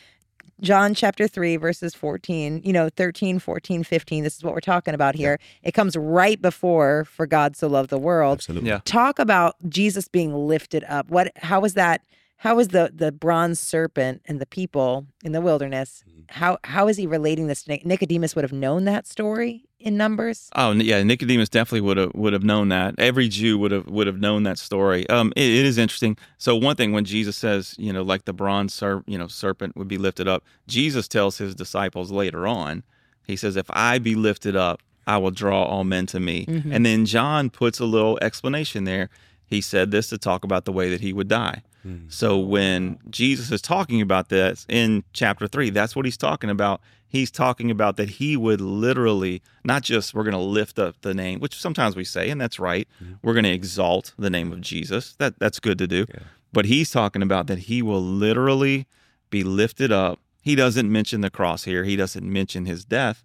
[0.61, 4.23] John chapter 3, verses 14, you know, 13, 14, 15.
[4.23, 5.39] This is what we're talking about here.
[5.63, 8.37] It comes right before For God so loved the world.
[8.37, 8.69] Absolutely.
[8.69, 8.81] Yeah.
[8.85, 11.09] Talk about Jesus being lifted up.
[11.09, 12.01] What, how was that?
[12.39, 16.03] How was the the bronze serpent and the people in the wilderness?
[16.09, 16.19] Mm-hmm.
[16.29, 17.63] How how is he relating this?
[17.63, 20.49] to Nic- Nicodemus would have known that story in Numbers.
[20.55, 22.95] Oh yeah, Nicodemus definitely would have would have known that.
[22.97, 25.07] Every Jew would have would have known that story.
[25.09, 26.17] Um, it, it is interesting.
[26.37, 29.75] So one thing when Jesus says, you know, like the bronze serp, you know, serpent
[29.75, 30.43] would be lifted up.
[30.67, 32.83] Jesus tells his disciples later on,
[33.27, 36.73] he says, "If I be lifted up, I will draw all men to me." Mhm.
[36.73, 39.09] And then John puts a little explanation there.
[39.45, 41.63] He said this to talk about the way that he would die.
[41.85, 42.11] Mm.
[42.11, 46.81] So when Jesus is talking about this in chapter three, that's what he's talking about.
[47.07, 51.13] He's talking about that he would literally not just we're going to lift up the
[51.13, 52.87] name, which sometimes we say, and that's right.
[53.03, 53.17] Mm.
[53.23, 55.15] We're going to exalt the name of Jesus.
[55.15, 56.05] That that's good to do.
[56.51, 58.87] But he's talking about that he will literally
[59.29, 60.19] be lifted up.
[60.41, 61.83] He doesn't mention the cross here.
[61.83, 63.23] He doesn't mention his death,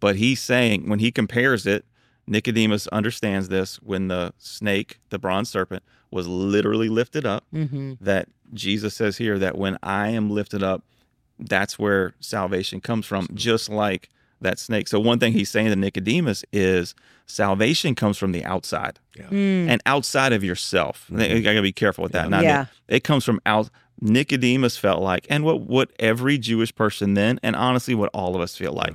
[0.00, 1.84] but he's saying when he compares it,
[2.26, 7.44] Nicodemus understands this when the snake, the bronze serpent, was literally lifted up.
[7.52, 7.94] Mm-hmm.
[8.00, 10.82] That Jesus says here that when I am lifted up,
[11.38, 14.08] that's where salvation comes from, just like
[14.40, 14.88] that snake.
[14.88, 16.94] So, one thing he's saying to Nicodemus is
[17.26, 18.98] salvation comes from the outside
[19.68, 21.08] and outside of yourself.
[21.14, 22.28] I got to be careful with that.
[22.30, 22.48] Not Mm-hmm.
[22.48, 22.66] Yeah.
[22.88, 23.70] it comes from out.
[24.00, 28.40] Nicodemus felt like, and what what every Jewish person then, and honestly, what all of
[28.42, 28.94] us feel like,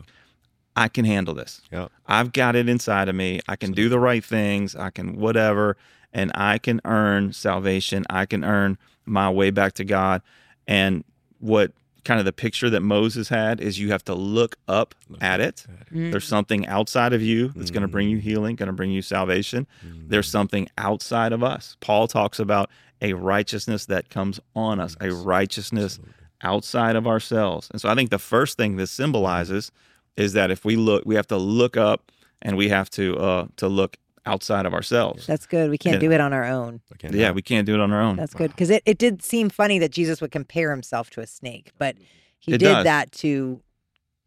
[0.76, 1.62] I can handle this.
[1.72, 1.88] Yeah.
[2.08, 3.42] I've got it inside of me.
[3.48, 4.76] I can do the right things.
[4.76, 5.78] I can whatever,
[6.14, 8.06] and I can earn salvation.
[8.10, 10.22] I can earn my way back to God.
[10.68, 11.04] And
[11.40, 11.74] what
[12.06, 15.66] kind of the picture that Moses had is you have to look up at it.
[15.92, 16.12] Mm.
[16.12, 18.22] There's something outside of you that's going to bring you mm.
[18.22, 19.68] healing, going to bring you salvation.
[19.84, 20.32] There's mm.
[20.32, 21.76] something outside of us.
[21.82, 22.70] Paul talks about
[23.02, 26.00] a righteousness that comes on us, a righteousness
[26.42, 27.70] outside of ourselves.
[27.72, 29.72] And so I think the first thing this symbolizes
[30.20, 33.48] is that if we look, we have to look up and we have to uh,
[33.58, 35.26] to look outside of ourselves.
[35.26, 35.70] That's good.
[35.70, 36.10] We can't Yeah.
[36.10, 36.82] do it on our own.
[36.94, 38.18] I can't Yeah, we can't do it on our own.
[38.18, 41.28] That's good because it, it did seem funny that Jesus would compare himself to a
[41.28, 41.96] snake, but
[42.40, 42.84] he It did does.
[42.84, 43.62] that to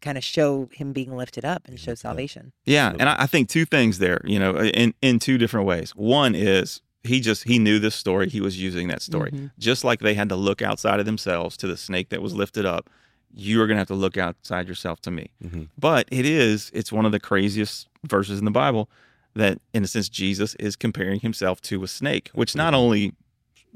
[0.01, 2.51] kind of show him being lifted up and show salvation.
[2.65, 5.91] Yeah, and I, I think two things there, you know, in in two different ways.
[5.95, 8.27] One is he just he knew this story.
[8.29, 9.51] He was using that story, Mhm.
[9.57, 12.65] just like they had to look outside of themselves to the snake that was lifted
[12.65, 12.89] up.
[13.35, 15.29] You are going to have to look outside yourself to me.
[15.43, 15.69] Mhm.
[15.77, 18.89] But it is it's one of the craziest verses in the Bible
[19.35, 23.13] that, in a sense, Jesus is comparing himself to a snake, which not only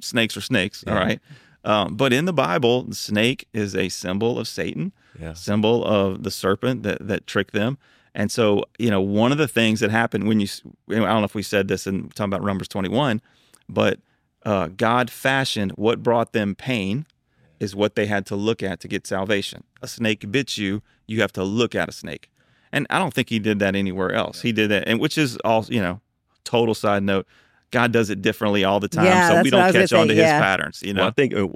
[0.02, 1.00] snakes are snakes, all Yeah.
[1.00, 1.20] right,
[1.64, 5.34] um, but in the Bible, the snake is a symbol of Satan Yeah.
[5.34, 7.78] symbol of the serpent that that tricked them.
[8.14, 10.48] And so, you know, one of the things that happened when you,
[10.90, 13.22] I don't know if we said this in talking about Numbers 21,
[13.70, 14.00] but
[14.46, 17.06] uh, God fashioned what brought them pain
[17.60, 19.64] is what they had to look at to get salvation.
[19.82, 22.30] A snake bit you, you have to look at a snake.
[22.72, 24.42] And I don't think he did that anywhere else.
[24.42, 26.02] He did that, and which is all, you know,
[26.44, 27.28] total side note.
[27.72, 30.14] God does it differently all the time, Yeah, so we don't catch on say, to
[30.14, 30.40] his yeah.
[30.40, 30.82] patterns.
[30.82, 31.48] You know, Well, I think, uh,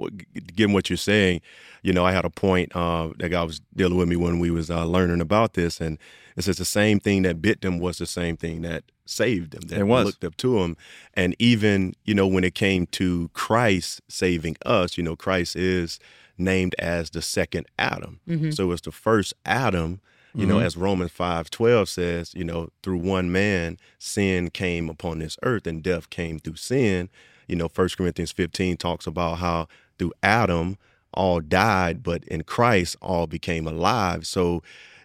[0.54, 1.40] given what you're saying,
[1.82, 4.50] you know, I had a point uh, that God was dealing with me when we
[4.50, 5.98] was uh, learning about this, and
[6.36, 9.62] it says the same thing that bit them was the same thing that saved them.
[9.68, 10.76] That looked up to them,
[11.14, 15.98] and even you know when it came to Christ saving us, you know, Christ is
[16.38, 18.20] named as the second Adam.
[18.28, 18.54] Mhm.
[18.54, 20.00] So it's the first Adam.
[20.34, 20.64] You know, Mhm.
[20.64, 25.66] as Romans five twelve says, you know, through one man sin came upon this earth,
[25.66, 27.10] and death came through sin.
[27.48, 30.78] You know, First Corinthians fifteen talks about how through Adam
[31.12, 34.26] all died, but in Christ all became alive.
[34.26, 34.62] So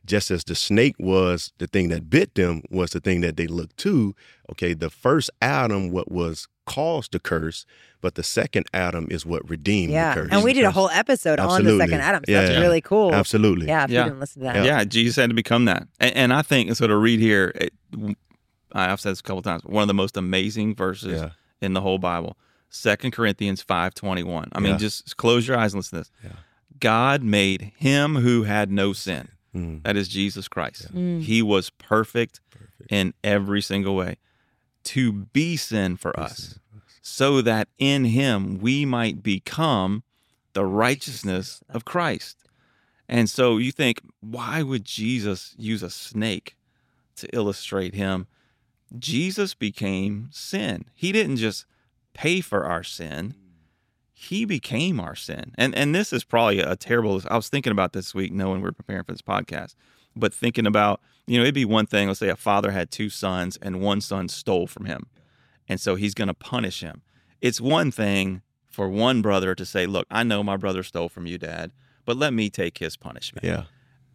[0.07, 3.45] just as the snake was the thing that bit them was the thing that they
[3.47, 4.15] looked to,
[4.51, 7.65] okay, the first Adam what was caused the curse,
[8.01, 10.13] but the second Adam is what redeemed Yeah.
[10.15, 10.29] the curse.
[10.31, 12.23] And we did a whole episode on the second Adam.
[12.25, 12.59] So Yeah, that's yeah.
[12.61, 13.13] really cool.
[13.13, 13.67] Absolutely.
[13.67, 13.99] Yeah, if Yeah.
[14.03, 14.65] you didn't listen to that.
[14.65, 15.87] Yeah, Jesus had to become that.
[15.99, 17.73] And, and I think, so to read here, it,
[18.73, 21.29] I've said this a couple times, one of the most amazing verses Yeah.
[21.61, 22.37] in the whole Bible.
[22.69, 24.49] Second Corinthians 5.21.
[24.51, 26.11] I mean, just close your eyes and listen to this.
[26.23, 26.37] Yeah.
[26.79, 29.29] God made him who had no sin.
[29.57, 29.83] Mm.
[29.83, 30.93] That is Jesus Christ.
[30.93, 31.21] Mm.
[31.21, 32.39] He was perfect,
[32.89, 34.17] in every single way
[34.83, 36.59] to be sin for us,
[37.01, 40.03] so that in him we might become
[40.53, 42.37] the righteousness of Christ.
[43.09, 46.55] And so you think, why would Jesus use a snake
[47.17, 48.27] to illustrate him?
[48.97, 50.85] Jesus became sin.
[50.93, 51.65] He didn't just
[52.13, 53.35] pay for our sin.
[54.19, 55.53] He became our sin.
[55.57, 58.67] And and this is probably a terrible I was thinking about this week knowing we
[58.69, 59.75] are preparing for this podcast.
[60.15, 63.09] But thinking about, you know, it'd be one thing, let's say a father had two
[63.09, 65.05] sons and one son stole from him.
[65.69, 67.03] And so he's going to punish him.
[67.41, 71.27] It's one thing for one brother to say, "Look, I know my brother stole from
[71.27, 71.71] you, dad,
[72.05, 73.65] but let me take his punishment." Yeah.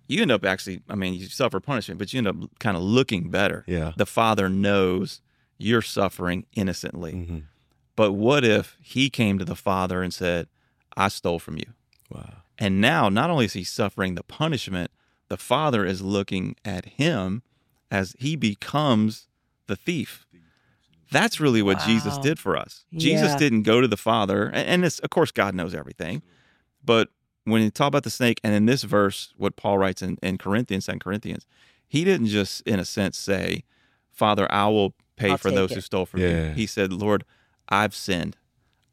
[0.09, 2.83] you end up actually i mean you suffer punishment but you end up kind of
[2.83, 3.93] looking better Yeah.
[3.97, 5.23] the father knows
[5.59, 7.39] you're suffering innocently hmm
[7.97, 10.47] but what if he came to the father and said
[10.97, 11.67] i stole from you
[12.11, 12.43] Wow.
[12.59, 14.91] and now not only is he suffering the punishment
[15.29, 17.43] the father is looking at him
[17.91, 19.27] as he becomes
[19.67, 20.27] the thief
[21.11, 24.85] that's really what jesus did for us jesus didn't go to the father and, and
[24.85, 26.23] it's, of course god knows everything
[26.85, 27.09] but
[27.45, 30.39] when you talk about the snake, and in this verse, what Paul writes in, in
[30.39, 31.45] Corinthians, Second Corinthians,
[31.89, 33.65] he didn't just, in a sense, say,
[34.13, 35.75] Father, I will pay I'll for those it.
[35.75, 36.49] who stole from Yeah.
[36.51, 36.55] you.
[36.55, 37.25] He said, Lord,
[37.69, 38.37] I've sinned.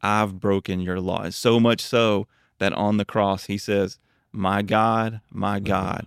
[0.02, 1.28] I've broken your law.
[1.30, 2.26] So much so
[2.58, 3.98] that on the cross he says,
[4.32, 6.06] My God, my God,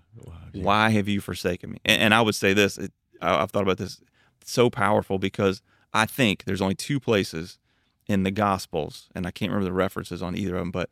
[0.54, 1.80] why have you forsaken me?
[1.86, 4.02] And, and I would say this, it, I, I've thought about this,
[4.41, 5.62] it's so powerful because
[5.93, 7.60] I think there's only two places
[8.08, 10.89] in the Gospels, and I can't remember the references on either of them, but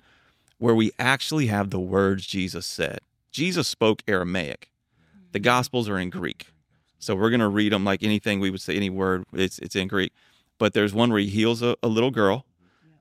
[0.57, 2.99] where we actually have the words Jesus said.
[3.31, 4.69] Jesus spoke Aramaic.
[5.31, 5.43] The mm-hmm.
[5.43, 6.47] Gospels are in Greek.
[6.99, 9.75] So we're going to read them like anything we would say, any word, it's, it's
[9.75, 10.13] in Greek.
[10.61, 12.45] But there's one where he heals a, a little girl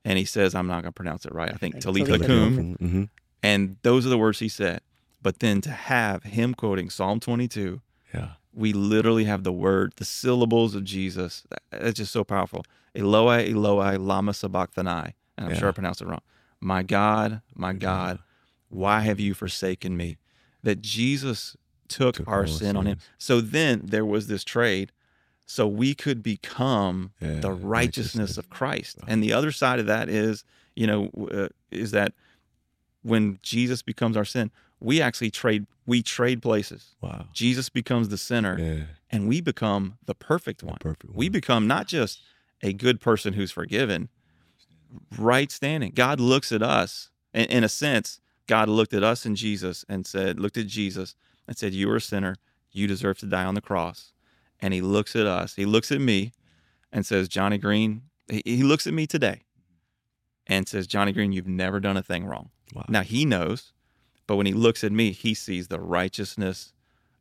[0.02, 1.50] and he says, I'm not going to pronounce it right.
[1.52, 2.74] I think Talitha Talitha Kum.
[2.80, 3.04] hmm
[3.42, 4.80] And those are the words he said.
[5.20, 7.82] But then to have him quoting Psalm 22,
[8.14, 8.28] Yeah.
[8.54, 11.44] we literally have the word, the syllables of Jesus.
[11.50, 12.64] That- It's just so powerful.
[12.94, 15.12] Eloi, Eloi, lama sabachthani.
[15.36, 16.22] And I'm sure I pronounced it wrong.
[16.60, 18.20] My God, my God,
[18.70, 20.16] why have you forsaken me?
[20.62, 22.98] That Jesus took, Took our our sin on him.
[23.18, 24.92] So then there was this trade.
[25.50, 28.98] So we could become Yeah, the righteousness of Christ.
[29.08, 30.44] And the other side of that is,
[30.76, 32.12] you know, uh, is that
[33.02, 36.94] when Jesus becomes our sin, we actually trade we trade places.
[37.00, 37.26] Wow.
[37.32, 38.84] Jesus becomes the sinner Yeah.
[39.10, 40.76] and we become the perfect one.
[40.78, 42.20] perfect We become not just
[42.62, 44.08] a good person who's forgiven,
[45.18, 45.90] right standing.
[45.96, 50.06] God looks at us, in, in a sense, God looked at us in Jesus and
[50.06, 51.16] said, looked at Jesus
[51.48, 52.36] and said, You are a sinner.
[52.70, 54.12] You deserve to die on the cross.
[54.62, 56.32] And he looks at us, he looks at me
[56.92, 59.42] and says, Johnny Green, he, he looks at me today
[60.46, 62.50] and says, Johnny Green, you've never done a thing wrong.
[62.74, 62.84] Wow.
[62.88, 63.72] Now he knows,
[64.26, 66.72] but when he looks at me, he sees the righteousness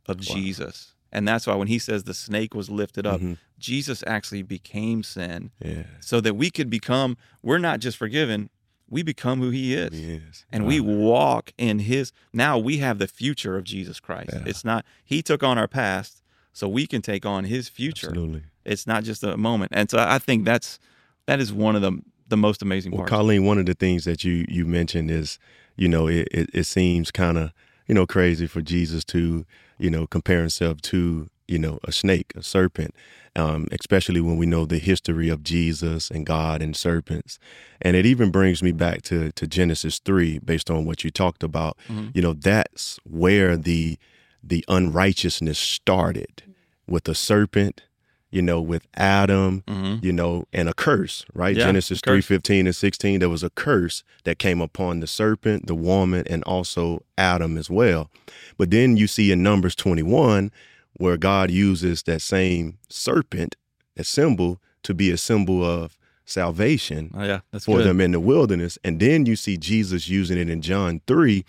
[0.07, 0.35] of Wow.
[0.35, 0.95] Jesus.
[1.11, 3.37] And that's why when he says the snake was lifted up, Mhm.
[3.57, 5.83] Jesus actually became sin Yeah.
[6.01, 8.49] so that we could become, we're not just forgiven,
[8.89, 9.93] we become who he is.
[9.93, 10.45] He is.
[10.51, 10.69] And Wow.
[10.69, 14.31] we walk in his, now we have the future of Jesus Christ.
[14.33, 14.43] Yeah.
[14.45, 16.21] It's not, he took on our past,
[16.59, 18.09] so we can take on his future.
[18.09, 18.43] Absolutely.
[18.65, 19.71] It's not just a moment.
[19.73, 20.79] And so I think that's,
[21.25, 21.93] that is one of the,
[22.27, 23.09] the most amazing Well, parts.
[23.11, 25.39] Colleen, one of the things that you you mentioned is,
[25.75, 27.51] you know, it it, it seems kind of
[27.87, 29.45] you know crazy for Jesus to
[29.79, 32.93] you know compare himself to you know a snake, a serpent,
[33.35, 37.39] um, especially when we know the history of Jesus and God and serpents,
[37.81, 41.41] and it even brings me back to to Genesis three, based on what you talked
[41.43, 41.77] about.
[41.87, 42.11] Mhm.
[42.13, 43.97] You know, that's where the
[44.43, 46.43] the unrighteousness started
[46.89, 47.83] with a serpent.
[48.31, 50.03] You know, with Adam, Mhm.
[50.03, 51.57] you know, and a curse, right?
[51.57, 55.65] Yeah, Genesis three fifteen and 16, there was a curse that came upon the serpent,
[55.65, 58.11] the woman, and also Adam as well.
[58.55, 60.51] But then you see in Numbers 21
[60.93, 63.55] where God uses that same serpent,
[63.95, 65.97] that symbol, to be a symbol of
[66.29, 67.85] salvation Oh, yeah, for good.
[67.87, 68.77] them in the wilderness.
[68.83, 71.43] And then you see Jesus using it in John 3.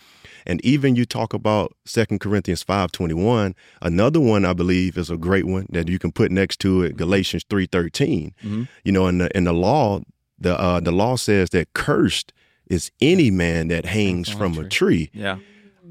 [0.46, 3.54] And even you talk about Second Corinthians 5.21.
[3.82, 6.96] Another one I believe is a great one that you can put next to it,
[6.96, 8.32] Galatians 3.13.
[8.42, 8.68] Mhm.
[8.84, 10.00] You know, in the in the law,
[10.38, 12.32] the uh, the law says that cursed
[12.68, 15.08] is any man that hangs from a tree.
[15.08, 15.10] tree.
[15.12, 15.38] Yeah.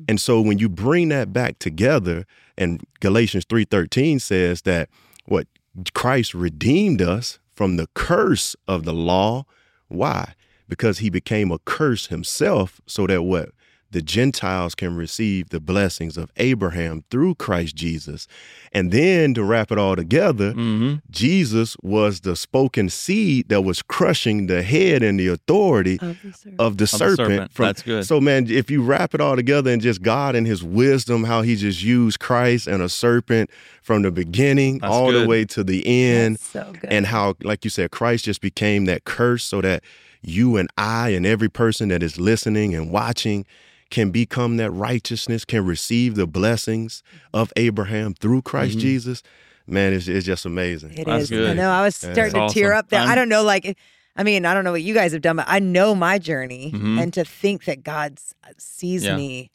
[0.07, 2.25] And so when you bring that back together,
[2.57, 4.89] and Galatians 3:13 says that
[5.25, 5.45] what
[5.93, 9.43] Christ redeemed us from the curse of the law.
[9.89, 10.33] Why?
[10.69, 13.49] Because he became a curse himself so that what
[13.91, 18.27] the Gentiles can receive the blessings of Abraham through Christ Jesus.
[18.71, 23.81] And then to wrap it all together, hmm Jesus was the spoken seed that was
[23.81, 26.55] crushing the head and the authority Of the serpent.
[26.59, 27.17] of the the serpent.
[27.17, 27.51] serpent.
[27.51, 28.05] From, That's good.
[28.05, 31.41] So, man, if you wrap it all together and just God and His wisdom, how
[31.41, 33.49] He just used Christ and a serpent
[33.81, 36.91] from the beginning That's all the way to the end, That's so good.
[36.91, 39.83] and how, like you said, Christ just became that curse so that
[40.21, 43.45] you and I and every person that is listening and watching
[43.89, 47.01] can become that righteousness, can receive the blessings
[47.33, 48.81] of Abraham through Christ Mhm.
[48.81, 49.23] Jesus.
[49.67, 50.93] Man, it's, it's just amazing.
[50.97, 51.29] It That's is.
[51.29, 51.49] good.
[51.51, 51.69] I know.
[51.71, 52.13] I was Yeah.
[52.13, 52.99] starting to That's tear up there.
[53.01, 53.77] I I'm- don't know, like,
[54.15, 56.71] I mean, I don't know what you guys have done, but I know my journey,
[56.73, 57.01] Mhm.
[57.01, 58.19] and to think that God
[58.57, 59.15] sees Yeah.
[59.15, 59.51] me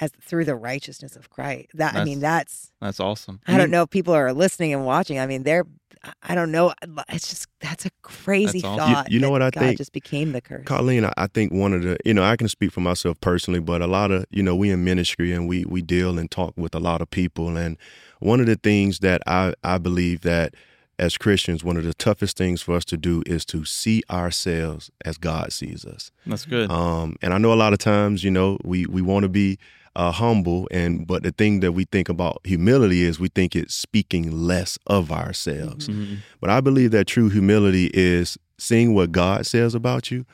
[0.00, 1.68] as through the righteousness of Christ.
[1.74, 3.40] That I mean, that's That's awesome.
[3.48, 5.18] I don't know if people are listening and watching.
[5.18, 5.64] I mean, they're
[6.04, 6.72] I- I don't know.
[7.08, 8.88] It's just that's a crazy That's awesome.
[8.88, 9.10] You- thought.
[9.12, 9.78] you know what I God think?
[9.78, 10.64] just became the curse.
[10.64, 13.60] Colleen, I- I think one of the, you know, I can speak for myself personally,
[13.60, 16.54] but a lot of, you know, we in ministry and we we deal and talk
[16.56, 17.76] with a lot of people, and
[18.20, 20.54] one of the things that I I believe that
[21.00, 24.90] as Christians, one of the toughest things for us to do is to see ourselves
[25.04, 26.10] as God sees us.
[26.26, 26.70] That's good.
[26.72, 29.58] Um, and I know a lot of times, you know, we we want to be
[29.98, 33.74] uh, humble, and but the thing that we think about humility is we think it's
[33.74, 35.88] speaking less of ourselves.
[35.88, 36.18] Mhm.
[36.40, 40.24] But I believe that true humility is seeing what God says about you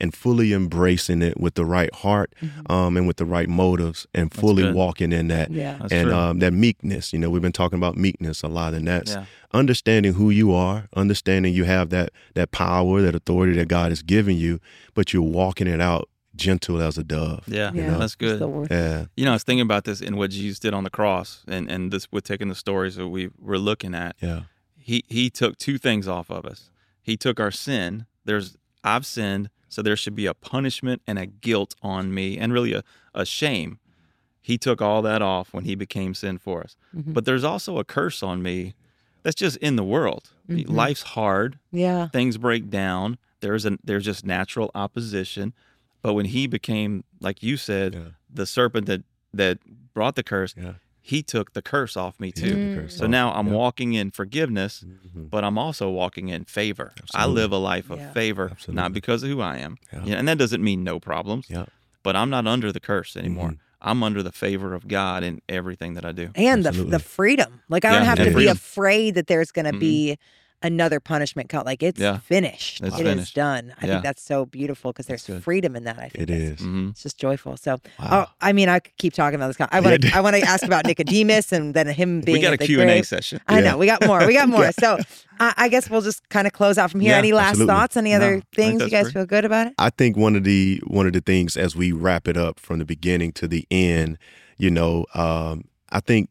[0.00, 2.34] and fully embracing it with the right heart
[2.68, 5.76] um, and with the right motives and fully walking in that Yeah.
[5.80, 7.12] That's and um, that meekness.
[7.12, 9.24] You know, we've been talking about meekness a lot, and that's Yeah.
[9.52, 14.02] understanding who you are, understanding you have that that power, that authority that God has
[14.02, 14.58] given you,
[14.94, 17.44] but you're walking it out gentle as a dove.
[17.46, 17.90] Yeah, Yeah.
[17.92, 18.36] know, that's good.
[18.36, 18.74] Still worth it.
[18.74, 21.44] Yeah, You know, I was thinking about this in what Jesus did on the cross,
[21.46, 24.16] and and this with taking the stories that we were looking at.
[24.20, 24.42] yeah,
[24.76, 26.70] He he took two things off of us.
[27.02, 28.06] He took our sin.
[28.24, 32.52] There's I've sinned, so there should be a punishment and a guilt on me, and
[32.52, 32.82] really a,
[33.14, 33.78] a shame.
[34.40, 36.76] He took all that off when he became sin for us.
[36.94, 37.12] Mm-hmm.
[37.14, 38.74] But there's also a curse on me
[39.22, 40.30] that's just in the world.
[40.50, 40.70] Mm-hmm.
[40.70, 41.58] Life's hard.
[41.72, 42.08] Yeah.
[42.08, 43.16] things break down.
[43.40, 45.54] There's a there's just natural opposition.
[46.04, 48.00] But when he became, like you said, Yeah.
[48.32, 49.58] the serpent that that
[49.94, 50.74] brought the curse, yeah.
[51.00, 52.54] he took the curse off me too.
[52.54, 52.90] Mm.
[52.90, 53.54] So now I'm Yeah.
[53.54, 55.28] walking in forgiveness, Mhm.
[55.30, 56.92] but I'm also walking in favor.
[57.14, 58.12] I live a life of Yeah.
[58.12, 58.74] favor, Absolutely.
[58.82, 59.78] not because of who I am.
[59.92, 60.02] Yeah.
[60.04, 61.46] Yeah, and that doesn't mean no problems.
[61.48, 61.64] Yeah.
[62.04, 63.50] But I'm not under the curse anymore.
[63.52, 63.58] Mhm.
[63.80, 66.30] I'm under the favor of God in everything that I do.
[66.34, 66.90] And the Absolutely.
[66.92, 67.60] the freedom.
[67.68, 69.80] Like I don't have yeah, to be afraid that there's going to Mhm.
[69.80, 70.18] be
[70.62, 71.66] another punishment cut.
[71.66, 72.18] Like it's Yeah.
[72.18, 72.80] finished.
[72.82, 73.34] It's It is finished.
[73.34, 73.74] done.
[73.80, 73.92] I Yeah.
[73.94, 75.98] think that's so beautiful because there's freedom in that.
[75.98, 76.66] I think it's, is.
[76.66, 77.56] hmm It's just joyful.
[77.58, 78.26] So, Wow.
[78.28, 79.56] oh, I mean, I could keep talking about this.
[79.70, 80.08] I want to.
[80.08, 80.16] Yeah.
[80.16, 82.36] I want to ask about Nicodemus and then him being.
[82.38, 83.40] We got a at the Q and A session.
[83.46, 83.72] I Yeah.
[83.72, 84.26] know we got more.
[84.26, 84.72] We got more.
[84.72, 84.98] So
[85.38, 87.10] I, I guess we'll just kind of close out from here.
[87.12, 87.74] Yeah, Any last absolutely.
[87.74, 87.96] thoughts?
[87.98, 89.14] Any other think things you guys great.
[89.14, 89.74] feel good about it?
[89.78, 92.78] I think one of the one of the things as we wrap it up from
[92.78, 94.16] the beginning to the end,
[94.56, 96.30] you know, um, I think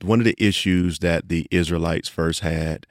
[0.00, 2.86] one of the issues that the Israelites first had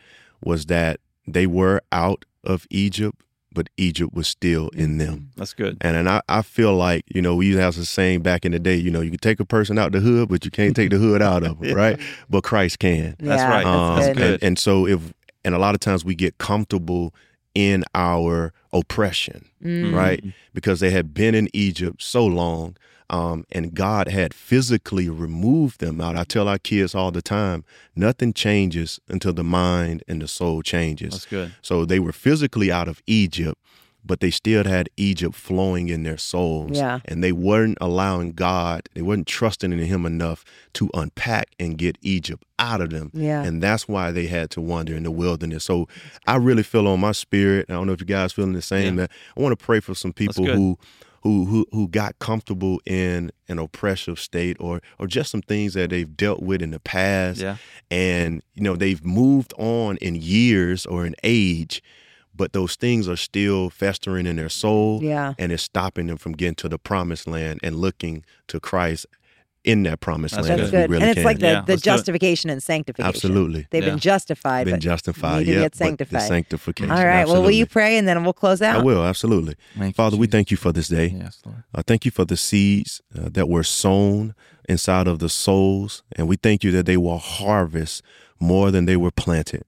[0.45, 3.21] was that they were out of Egypt,
[3.53, 5.29] but Egypt was still in them.
[5.37, 5.77] That's good.
[5.81, 8.45] And and I, I feel like, you know, we used to have the saying back
[8.45, 10.51] in the day, you know, you can take a person out the hood, but you
[10.51, 11.73] can't take the hood out of them, Yeah.
[11.75, 11.99] right?
[12.29, 13.15] But Christ can.
[13.19, 13.65] That's yeah, right.
[13.65, 14.23] Um, That's That's good.
[14.23, 14.33] good.
[14.35, 15.13] And, and so if
[15.45, 17.13] and a lot of times we get comfortable
[17.53, 19.93] in our oppression, Mm.
[19.95, 20.23] right?
[20.53, 22.75] Because they had been in Egypt so long,
[23.09, 26.15] um, and God had physically removed them out.
[26.15, 27.63] I tell our kids all the time,
[27.95, 31.11] nothing changes until the mind and the soul changes.
[31.11, 31.55] That's good.
[31.61, 33.59] So they were physically out of Egypt,
[34.05, 36.77] but they still had Egypt flowing in their souls.
[36.77, 36.99] Yeah.
[37.05, 41.97] And they weren't allowing God, they weren't trusting in Him enough to unpack and get
[42.01, 43.11] Egypt out of them.
[43.13, 43.43] Yeah.
[43.43, 45.65] And that's why they had to wander in the wilderness.
[45.65, 45.87] So
[46.27, 47.67] I really feel on my spirit.
[47.69, 48.97] I don't know if you guys feeling the same.
[48.97, 49.03] Yeah.
[49.03, 50.77] That I want to pray for some people who
[51.23, 55.89] who who who got comfortable in an oppressive state or or just some things that
[55.89, 57.57] they've dealt with in the past Yeah.
[57.89, 61.81] and you know they've moved on in years or in age
[62.35, 65.33] but those things are still festering in their soul Yeah.
[65.39, 69.05] and it's stopping them from getting to the promised land and looking to Christ
[69.63, 70.89] in that promised That's land That's as good.
[70.89, 71.23] we really and it's can.
[71.25, 71.93] like the, Yeah, the let's do it.
[71.95, 73.07] justification and sanctification.
[73.07, 73.91] absolutely They've Yeah.
[73.91, 76.21] been justified, been but justified need to yeah get but the sanctified.
[76.27, 77.25] sanctification all right.
[77.27, 78.81] Well, will you pray and then we'll close out?
[78.81, 81.63] I will absolutely Thank you, Father we thank you for this day Yes, Lord.
[81.73, 84.35] I thank you for the seeds uh, that were sown
[84.69, 88.01] inside of the souls, and we thank you that they will harvest
[88.39, 89.63] more than they were planted.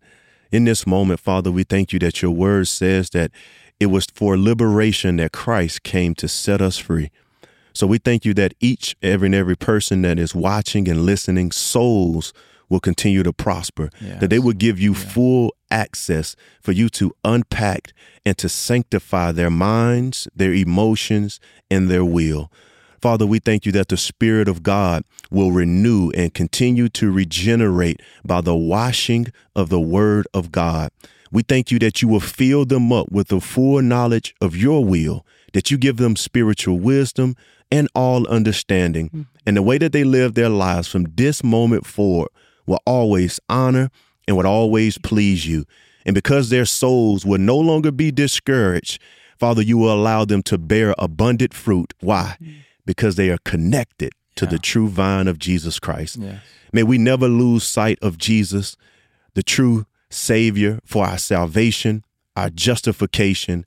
[0.52, 3.32] In this moment, Father, we thank you that your word says that
[3.80, 7.12] it was for liberation that Christ came to set us free.
[7.76, 11.52] So we thank you that each, every and every person that is watching and listening,
[11.52, 12.32] souls
[12.70, 17.92] will continue to prosper, that they will give you full access for you to unpack
[18.26, 22.50] and to sanctify their minds, their emotions, and their will.
[23.02, 28.02] Father, we thank you that the Spirit of God will renew and continue to regenerate
[28.24, 30.92] by the washing of the Word of God.
[31.32, 34.84] We thank you that you will fill them up with the full knowledge of your
[34.84, 37.36] will, that you give them spiritual wisdom
[37.72, 39.10] and all understanding.
[39.10, 39.22] Hmm.
[39.46, 42.30] And the way that they live their lives from this moment forward
[42.66, 43.90] will always honor
[44.28, 45.66] and would always please you.
[46.06, 49.02] And because their souls will no longer be discouraged,
[49.38, 51.94] Father, you will allow them to bear abundant fruit.
[52.00, 52.38] Why?
[52.40, 52.52] Hmm.
[52.86, 56.18] Because they are connected to the true vine of Jesus Christ.
[56.18, 56.42] Yes.
[56.72, 58.76] May we never lose sight of Jesus,
[59.34, 62.04] the true Savior for our salvation,
[62.36, 63.66] our justification,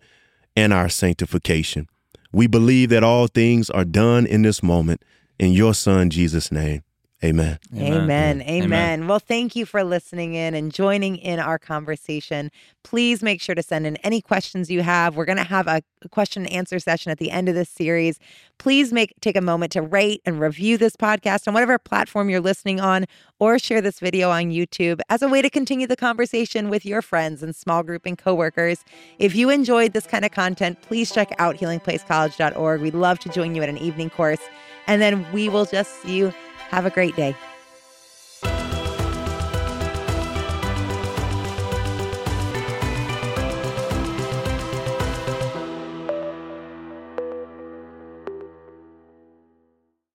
[0.55, 1.89] and our sanctification.
[2.33, 5.03] We believe that all things are done in this moment.
[5.39, 6.83] In your Son, Jesus' name,
[7.25, 7.59] amen.
[7.77, 8.43] Amen.
[8.43, 9.09] Amen.
[9.09, 12.53] Well, thank you for listening in and joining in our conversation.
[12.85, 15.17] Please make sure to send in any questions you have.
[15.17, 18.21] We're going to have a question and answer session at the end of this series.
[18.59, 22.41] Please make take a moment to rate and review this podcast on whatever platform you're
[22.41, 23.05] listening on
[23.41, 27.03] or share this video on YouTube as a way to continue the conversation with your
[27.03, 28.85] friends and small group and coworkers.
[29.19, 32.81] If you enjoyed this kind of content, please check out healingplacecollege.org.
[32.81, 34.41] We'd love to join you at an evening course.
[34.87, 36.33] And then we will just see you.
[36.69, 37.35] Have a great day.